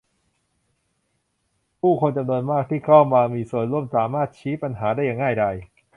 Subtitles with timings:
[1.81, 5.55] ผู้คนจำนวนมากที่เข้ามามีส่วนร่วมสามารถชี้ปัญหาได้อย่างง่ายดาย